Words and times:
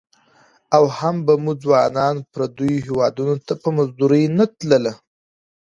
او 0.75 0.83
هم 0.97 1.15
به 1.25 1.33
مو 1.43 1.51
ځوانان 1.63 2.15
پرديو 2.33 2.83
هيوادنو 2.85 3.35
ته 3.45 3.53
په 3.61 3.69
مزدورۍ 3.77 4.23
نه 4.37 4.45
تلى. 4.57 4.93